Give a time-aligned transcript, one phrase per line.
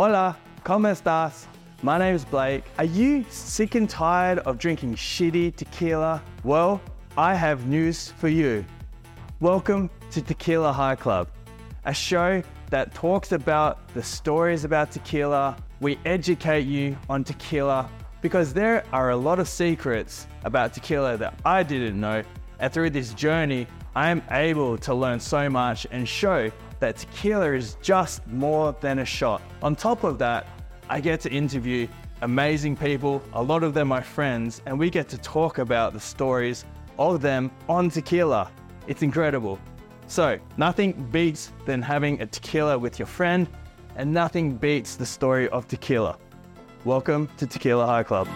[0.00, 1.46] Hola, ¿cómo estás?
[1.82, 2.62] My name is Blake.
[2.78, 6.22] Are you sick and tired of drinking shitty tequila?
[6.44, 6.80] Well,
[7.16, 8.64] I have news for you.
[9.40, 11.26] Welcome to Tequila High Club,
[11.84, 15.56] a show that talks about the stories about tequila.
[15.80, 17.90] We educate you on tequila
[18.22, 22.22] because there are a lot of secrets about tequila that I didn't know.
[22.60, 23.66] And through this journey,
[23.98, 29.00] I am able to learn so much and show that tequila is just more than
[29.00, 29.42] a shot.
[29.60, 30.46] On top of that,
[30.88, 31.88] I get to interview
[32.22, 35.98] amazing people, a lot of them my friends, and we get to talk about the
[35.98, 36.64] stories
[36.96, 38.52] of them on tequila.
[38.86, 39.58] It's incredible.
[40.06, 43.48] So, nothing beats than having a tequila with your friend,
[43.96, 46.16] and nothing beats the story of tequila.
[46.84, 48.28] Welcome to Tequila High Club.